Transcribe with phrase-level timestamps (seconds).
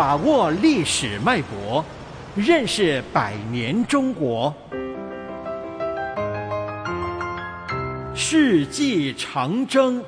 [0.00, 1.84] 把握历史脉搏，
[2.34, 4.50] 认识百年中国。
[8.14, 10.02] 世纪长征，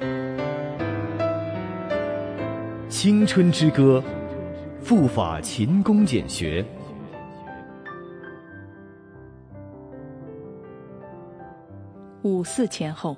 [2.89, 4.03] 青春之歌，
[4.81, 6.65] 赴法勤工俭学。
[12.23, 13.15] 五四前后，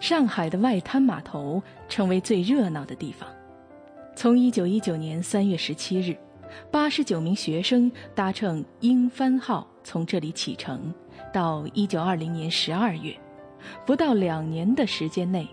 [0.00, 3.26] 上海的外滩码头成为最热闹的地方。
[4.20, 6.14] 从一九一九年三月十七日，
[6.70, 10.92] 八十九名学生搭乘“英帆号”从这里启程，
[11.32, 13.18] 到一九二零年十二月，
[13.86, 15.48] 不到两年的时间内，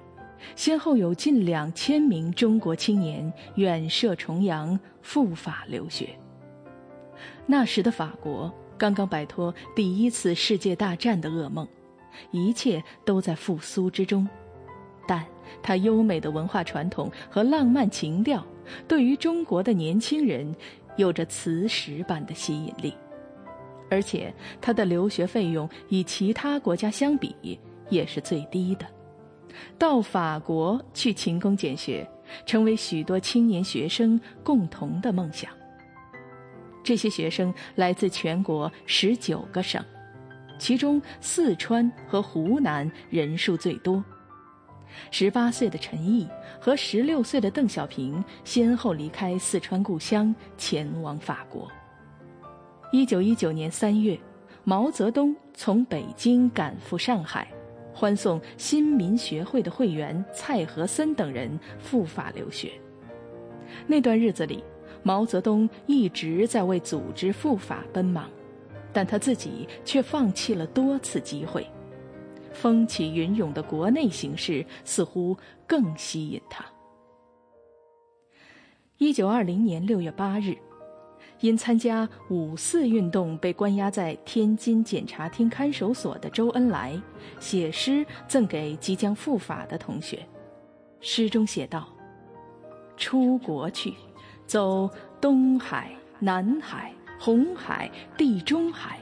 [0.58, 6.10] 先后有近两千名中国青年远涉重洋赴法留学。
[7.46, 11.66] 那时的法国刚刚摆脱第一次世界大战的噩梦。
[12.32, 14.28] 一切都在复苏之中，
[15.08, 15.26] 但
[15.64, 18.46] 它优美的文化传统和浪漫情调，
[18.88, 20.54] 对于中国的年轻人
[20.98, 22.94] 有着磁石般的吸引力。
[23.90, 27.58] 而且，它的留学费用与其他国家相比
[27.90, 28.86] 也是最低的。
[29.80, 32.06] 到法国去勤工俭学，
[32.46, 35.50] 成为许多青年学生共同的梦想。
[36.84, 39.84] 这些学生来自全国十九个省。
[40.60, 44.04] 其中，四川和湖南人数最多。
[45.12, 46.28] 十八岁的陈毅
[46.60, 51.68] 和十六岁的邓小平先后离开四川故乡，前往法国。
[52.92, 54.20] 一九一九年三月，
[54.64, 57.48] 毛泽东从北京赶赴上海，
[57.94, 62.72] 欢送新民学会的会员蔡和森等人赴法留学。
[63.86, 64.64] 那段日子里，
[65.04, 68.30] 毛泽东一直在为组织赴法奔忙。
[68.94, 71.68] 但他自己却放弃了多次机会，
[72.58, 75.38] 风起云涌的国内形势似乎
[75.68, 76.66] 更吸引他。
[78.98, 80.58] 一九二零年六月八日，
[81.40, 87.00] 因参加五四运动被关押在天津检察厅看守所的周恩来，
[87.40, 90.28] 写诗赠给即将赴法的同学。
[91.00, 91.88] 诗中写道
[92.98, 93.94] ：“出国去，
[94.48, 94.90] 走
[95.22, 99.00] 东海、南海。”红海、地中海，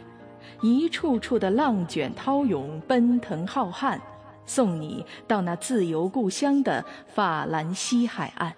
[0.61, 3.99] 一处处的浪卷涛涌，奔腾浩瀚，
[4.45, 8.53] 送你到那自由故乡的法兰西海岸。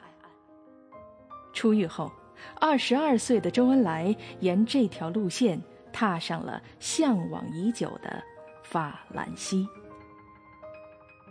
[1.53, 2.11] 出狱后，
[2.59, 5.59] 二十二岁的周恩来沿这条路线
[5.91, 8.21] 踏上了向往已久的
[8.63, 9.67] 法兰西。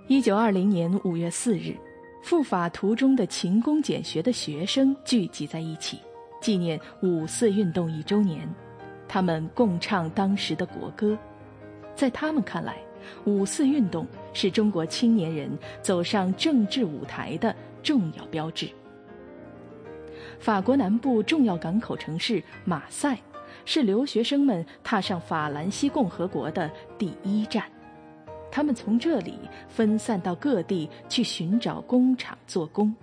[0.09, 1.77] 一九二零年五月四日，
[2.23, 5.99] 赴法途中的勤工俭学的学生聚集在一起。
[6.41, 8.49] 纪念五四运动一周年，
[9.09, 11.17] 他们共唱当时的国歌。
[11.95, 12.77] 在他们看来，
[13.25, 15.51] 五四运动是中国青年人
[15.81, 18.69] 走上政治舞台的重要标志。
[20.39, 23.19] 法国南部重要港口城市马赛，
[23.65, 27.65] 是留学生们踏上法兰西共和国的第一站。
[28.51, 29.39] 他们从这里
[29.69, 32.95] 分散到各地去寻找工厂做工。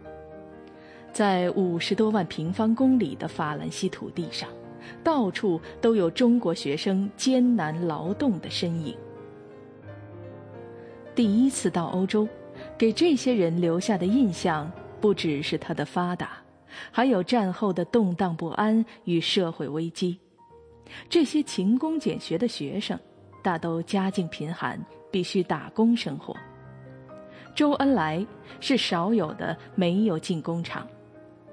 [1.11, 4.49] 在五十多万平方公里的法兰西土地上，
[5.03, 8.95] 到处都有中国学生艰难劳动的身影。
[11.15, 12.27] 第一次到欧洲，
[12.77, 16.37] 给这些人留下的印象不只是它的发达，
[16.91, 20.19] 还有战后的动荡不安与社会危机。
[21.09, 22.99] 这些勤工俭学的学生，
[23.41, 24.79] 大都家境贫寒，
[25.11, 26.35] 必须打工生活。
[27.55, 28.25] 周恩来
[28.59, 30.87] 是少有的没有进工厂。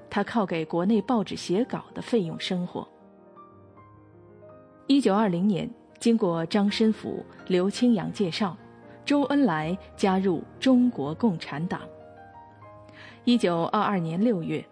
[0.09, 2.87] 他靠给国内报纸写稿的费用生活。
[4.91, 5.69] 一九二零年，
[5.99, 8.57] 经过张申府、刘清扬介绍，
[9.05, 11.79] 周恩来加入中国共产党。
[13.23, 14.67] 一九二二年六月，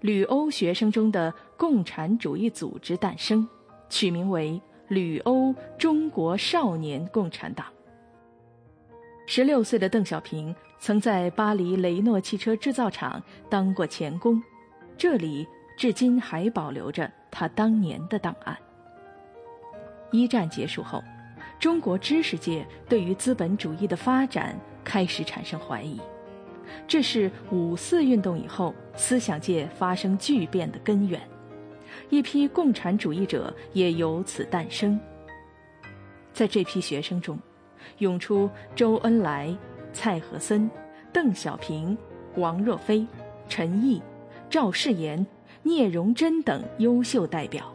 [0.00, 3.48] 旅欧学生中的共产主义组织诞生，
[3.88, 7.64] 取名为旅欧中国少年共产党。
[9.28, 14.42] 十六岁的邓小平曾在巴黎雷诺汽车制造厂当过钳工。
[14.98, 15.46] 这里
[15.76, 18.58] 至今还保留着他当年的档案。
[20.10, 21.02] 一战结束后，
[21.58, 26.00] 中国知识界对于资本主义的发展开始产生怀疑，
[26.86, 31.20] 这是五四运动以后思想界发生巨变的根源。
[32.08, 34.98] 一批共产主义者也由此诞生。
[36.32, 37.38] 在这批学生中，
[37.98, 39.56] 涌出周恩来、
[39.92, 40.70] 蔡和森、
[41.12, 41.96] 邓小平、
[42.36, 43.06] 王若飞、
[43.48, 44.02] 陈毅。
[44.48, 45.24] 赵世炎、
[45.62, 47.72] 聂荣臻等优秀代表，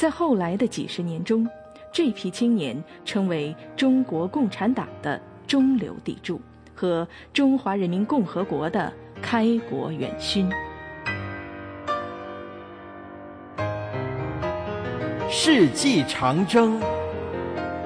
[0.00, 1.46] 在后来的几十年中，
[1.92, 6.40] 这批青年成为中国共产党的中流砥柱
[6.74, 10.48] 和中华人民共和国的开国元勋。
[15.28, 16.80] 世纪长征，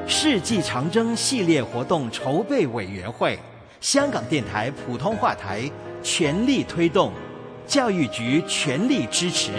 [0.06, 3.36] 世纪长征系列活动筹备委员会，
[3.80, 5.68] 香港电台普通话台
[6.00, 7.10] 全力推动，
[7.66, 9.50] 教育局全力支持。